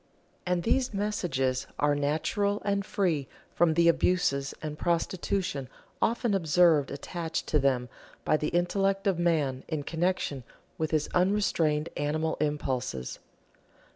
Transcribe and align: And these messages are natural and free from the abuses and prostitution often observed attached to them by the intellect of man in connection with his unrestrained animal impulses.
And 0.47 0.63
these 0.63 0.95
messages 0.95 1.67
are 1.77 1.93
natural 1.93 2.59
and 2.65 2.83
free 2.83 3.27
from 3.53 3.75
the 3.75 3.87
abuses 3.87 4.51
and 4.59 4.75
prostitution 4.75 5.69
often 6.01 6.33
observed 6.33 6.89
attached 6.89 7.45
to 7.49 7.59
them 7.59 7.87
by 8.25 8.35
the 8.37 8.47
intellect 8.49 9.05
of 9.05 9.19
man 9.19 9.63
in 9.67 9.83
connection 9.83 10.43
with 10.79 10.89
his 10.89 11.07
unrestrained 11.13 11.89
animal 11.95 12.35
impulses. 12.39 13.19